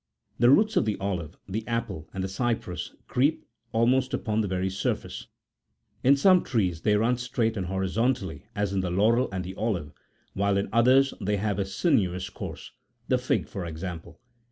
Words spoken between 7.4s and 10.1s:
and horizontally, as in the laurel and the olive;